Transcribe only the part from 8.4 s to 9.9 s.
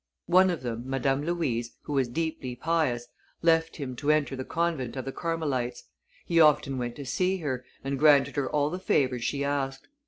all the favors she asked.